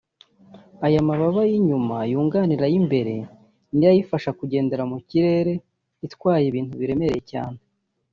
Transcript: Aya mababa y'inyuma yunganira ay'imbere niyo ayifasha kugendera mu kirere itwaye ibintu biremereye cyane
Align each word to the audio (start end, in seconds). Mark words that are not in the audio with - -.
Aya 0.85 0.99
mababa 1.09 1.41
y'inyuma 1.51 1.97
yunganira 2.11 2.63
ay'imbere 2.67 3.15
niyo 3.73 3.87
ayifasha 3.93 4.29
kugendera 4.39 4.83
mu 4.91 4.97
kirere 5.09 5.53
itwaye 6.05 6.45
ibintu 6.47 6.73
biremereye 6.79 7.21
cyane 7.31 7.59